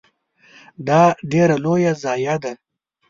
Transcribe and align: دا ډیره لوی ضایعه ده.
دا 0.87 1.01
ډیره 1.31 1.55
لوی 1.63 1.83
ضایعه 2.03 2.35
ده. 2.43 2.53